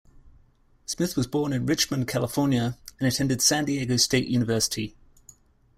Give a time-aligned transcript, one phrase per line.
[0.87, 4.95] Smith was born in Richmond, California, and attended San Diego State University.